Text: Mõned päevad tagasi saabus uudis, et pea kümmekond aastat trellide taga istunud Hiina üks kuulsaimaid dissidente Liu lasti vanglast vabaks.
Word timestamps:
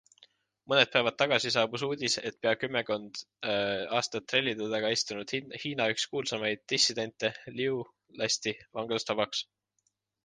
Mõned 0.71 0.87
päevad 0.93 1.17
tagasi 1.21 1.49
saabus 1.55 1.83
uudis, 1.87 2.15
et 2.29 2.39
pea 2.45 2.53
kümmekond 2.61 3.21
aastat 3.99 4.25
trellide 4.33 4.71
taga 4.73 4.91
istunud 4.97 5.35
Hiina 5.65 5.87
üks 5.97 6.09
kuulsaimaid 6.15 6.65
dissidente 6.75 7.33
Liu 7.61 7.77
lasti 8.23 8.59
vanglast 8.81 9.15
vabaks. 9.15 9.49